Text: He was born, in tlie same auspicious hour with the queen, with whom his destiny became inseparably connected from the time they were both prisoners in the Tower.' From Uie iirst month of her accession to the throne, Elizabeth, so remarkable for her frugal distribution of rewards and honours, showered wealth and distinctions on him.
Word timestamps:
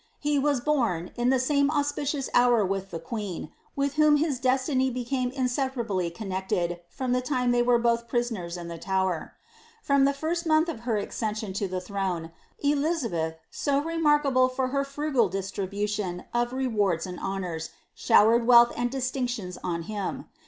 He 0.19 0.39
was 0.39 0.59
born, 0.59 1.11
in 1.15 1.29
tlie 1.29 1.39
same 1.39 1.69
auspicious 1.69 2.27
hour 2.33 2.65
with 2.65 2.89
the 2.89 2.97
queen, 2.97 3.51
with 3.75 3.97
whom 4.01 4.15
his 4.17 4.39
destiny 4.39 4.89
became 4.89 5.29
inseparably 5.29 6.09
connected 6.09 6.79
from 6.89 7.11
the 7.11 7.21
time 7.21 7.51
they 7.51 7.61
were 7.61 7.77
both 7.77 8.07
prisoners 8.07 8.57
in 8.57 8.67
the 8.67 8.79
Tower.' 8.79 9.35
From 9.83 10.03
Uie 10.03 10.15
iirst 10.15 10.47
month 10.47 10.69
of 10.69 10.79
her 10.89 10.97
accession 10.97 11.53
to 11.53 11.67
the 11.67 11.79
throne, 11.81 12.31
Elizabeth, 12.61 13.35
so 13.51 13.77
remarkable 13.77 14.49
for 14.49 14.69
her 14.69 14.83
frugal 14.83 15.29
distribution 15.29 16.25
of 16.33 16.51
rewards 16.51 17.05
and 17.05 17.19
honours, 17.19 17.69
showered 17.93 18.47
wealth 18.47 18.73
and 18.75 18.89
distinctions 18.89 19.59
on 19.63 19.83
him. 19.83 20.25